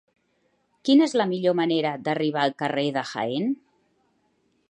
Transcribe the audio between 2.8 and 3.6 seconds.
de Jaén?